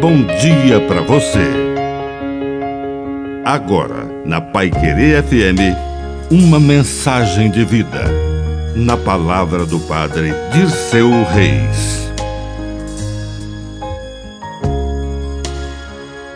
[0.00, 1.44] bom dia para você.
[3.44, 5.76] Agora, na Pai Querer FM,
[6.30, 8.04] uma mensagem de vida.
[8.74, 12.08] Na palavra do Padre Dirceu Reis.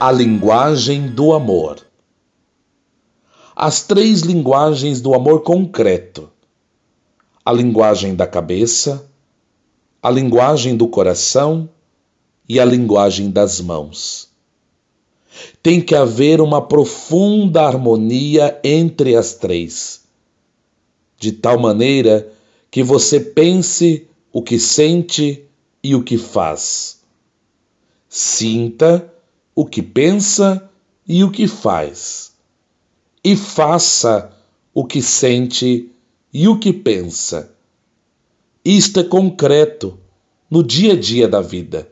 [0.00, 1.80] A linguagem do amor.
[3.54, 6.30] As três linguagens do amor concreto:
[7.44, 9.06] a linguagem da cabeça,
[10.02, 11.68] a linguagem do coração
[12.50, 14.28] e a linguagem das mãos.
[15.62, 20.02] Tem que haver uma profunda harmonia entre as três,
[21.16, 22.32] de tal maneira
[22.68, 25.44] que você pense o que sente
[25.80, 27.02] e o que faz.
[28.08, 29.14] Sinta
[29.54, 30.68] o que pensa
[31.06, 32.32] e o que faz.
[33.22, 34.36] E faça
[34.74, 35.88] o que sente
[36.32, 37.54] e o que pensa.
[38.64, 39.96] Isto é concreto
[40.50, 41.88] no dia a dia da vida.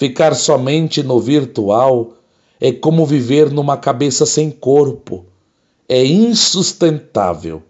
[0.00, 2.14] Ficar somente no virtual
[2.58, 5.26] é como viver numa cabeça sem corpo.
[5.86, 7.62] É insustentável.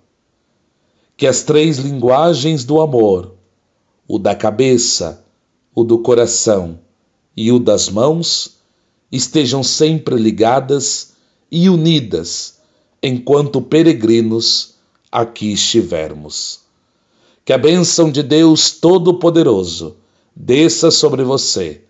[1.17, 3.34] Que as três linguagens do amor,
[4.06, 5.25] o da cabeça,
[5.75, 6.78] o do coração
[7.37, 8.59] e o das mãos,
[9.11, 11.15] estejam sempre ligadas
[11.50, 12.61] e unidas
[13.03, 14.77] enquanto peregrinos
[15.11, 16.61] aqui estivermos.
[17.44, 19.97] Que a bênção de Deus Todo-Poderoso
[20.37, 21.90] desça sobre você